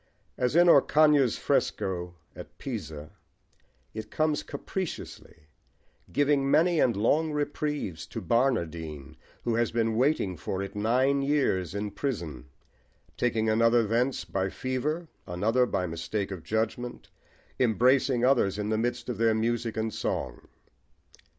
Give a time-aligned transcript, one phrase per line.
[0.35, 3.11] As in Orcagna's fresco at Pisa,
[3.93, 5.45] it comes capriciously,
[6.11, 11.75] giving many and long reprieves to Barnardine, who has been waiting for it nine years
[11.75, 12.47] in prison,
[13.15, 17.09] taking another thence by fever, another by mistake of judgment,
[17.59, 20.47] embracing others in the midst of their music and song.